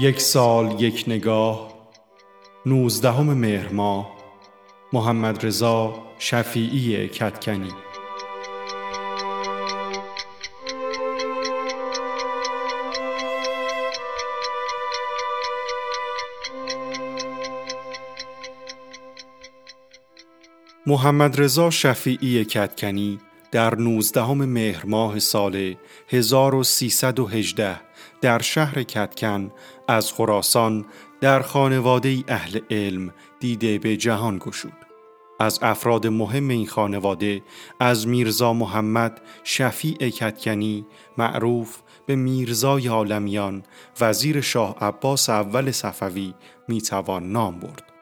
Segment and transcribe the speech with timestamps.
[0.00, 1.72] یک سال یک نگاه.
[2.66, 4.16] نوزدهم مهر ماه
[4.92, 7.72] محمد رضا شفیعی کتکنی.
[20.86, 25.74] محمد رضا شفیعی کتکنی در 19 مهر ماه سال
[26.08, 27.80] 1318
[28.20, 29.52] در شهر کتکن
[29.88, 30.84] از خراسان
[31.20, 34.86] در خانواده اهل علم دیده به جهان گشود.
[35.40, 37.42] از افراد مهم این خانواده
[37.80, 40.86] از میرزا محمد شفیع کتکنی
[41.18, 43.62] معروف به میرزای عالمیان
[44.00, 46.34] وزیر شاه عباس اول صفوی
[46.68, 47.95] می‌توان نام برد.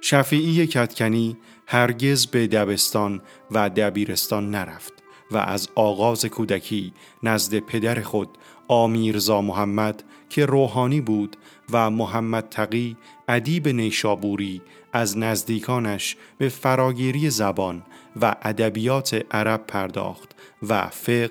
[0.00, 1.36] شفیعی کتکنی
[1.66, 4.92] هرگز به دبستان و دبیرستان نرفت
[5.30, 8.28] و از آغاز کودکی نزد پدر خود
[8.68, 11.36] آمیرزا محمد که روحانی بود
[11.72, 12.96] و محمد تقی
[13.28, 14.62] ادیب نیشابوری
[14.92, 17.82] از نزدیکانش به فراگیری زبان
[18.20, 20.36] و ادبیات عرب پرداخت
[20.68, 21.30] و فقه،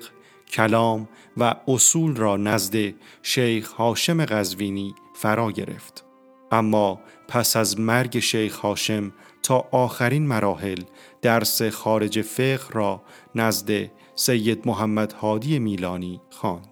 [0.52, 6.09] کلام و اصول را نزد شیخ هاشم قزوینی فرا گرفت.
[6.50, 9.12] اما پس از مرگ شیخ هاشم
[9.42, 10.82] تا آخرین مراحل
[11.22, 13.02] درس خارج فقه را
[13.34, 16.70] نزد سید محمد هادی میلانی خواند.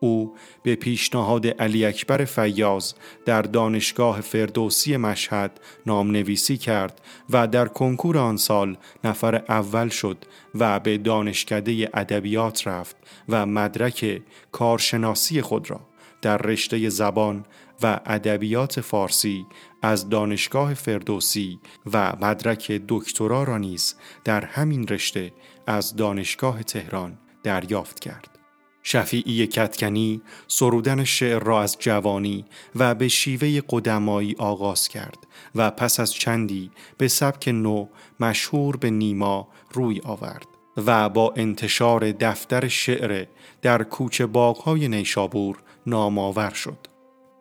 [0.00, 2.92] او به پیشنهاد علی اکبر فیاض
[3.24, 10.24] در دانشگاه فردوسی مشهد نامنویسی کرد و در کنکور آن سال نفر اول شد
[10.54, 12.96] و به دانشکده ادبیات رفت
[13.28, 15.80] و مدرک کارشناسی خود را
[16.22, 17.44] در رشته زبان
[17.82, 19.46] و ادبیات فارسی
[19.82, 21.60] از دانشگاه فردوسی
[21.92, 25.32] و مدرک دکترا را نیز در همین رشته
[25.66, 28.38] از دانشگاه تهران دریافت کرد.
[28.82, 36.00] شفیعی کتکنی سرودن شعر را از جوانی و به شیوه قدمایی آغاز کرد و پس
[36.00, 37.86] از چندی به سبک نو
[38.20, 43.26] مشهور به نیما روی آورد و با انتشار دفتر شعر
[43.62, 46.78] در کوچه باغهای نیشابور نامآور شد.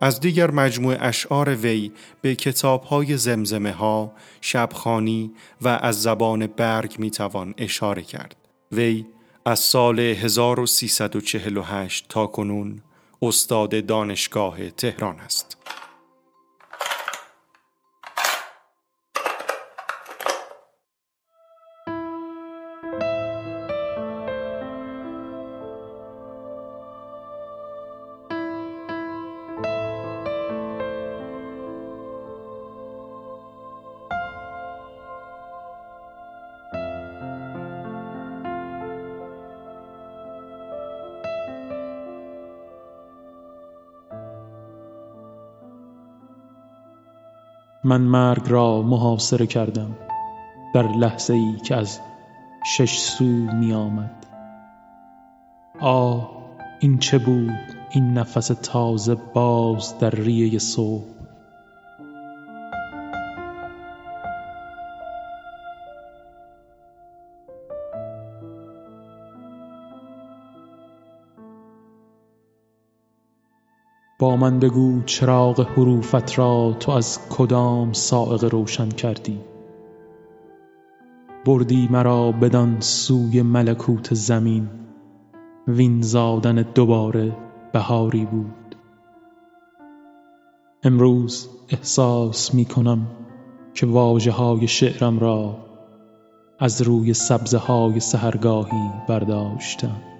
[0.02, 4.12] از دیگر مجموع اشعار وی به کتابهای زمزمه ها،
[4.42, 5.32] شبخانی
[5.62, 8.36] و از زبان برگ می‌توان اشاره کرد.
[8.72, 9.06] وی
[9.46, 12.82] از سال 1348 تا کنون
[13.22, 15.58] استاد دانشگاه تهران است.
[47.88, 49.96] من مرگ را محاصره کردم
[50.74, 52.00] در لحظه ای که از
[52.66, 54.26] شش سو می آمد.
[55.80, 56.32] آه
[56.80, 57.54] این چه بود؟
[57.90, 61.17] این نفس تازه باز در ریه صبح.
[74.20, 79.40] با من بگو چراغ حروفت را تو از کدام سائق روشن کردی؟
[81.46, 84.70] بردی مرا بدان سوی ملکوت زمین
[85.68, 87.38] وین زادن دوباره
[87.74, 88.76] بهاری بود.
[90.84, 93.08] امروز احساس می کنم
[93.74, 95.58] که واجه های شعرم را
[96.60, 100.17] از روی سبزه های سهرگاهی برداشتم.